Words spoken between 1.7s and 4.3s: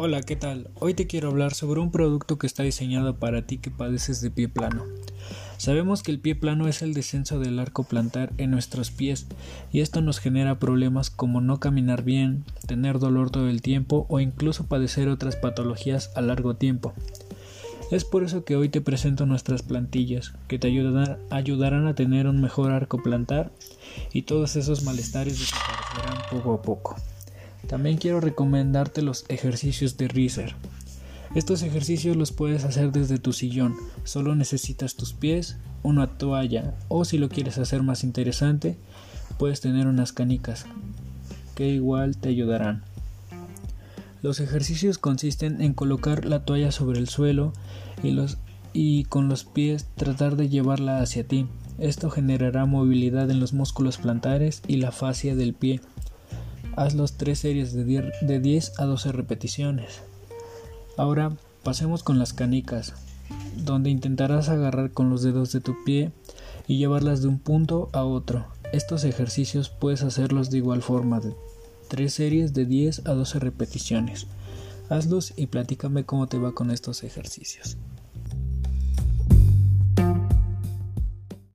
un producto que está diseñado para ti que padeces de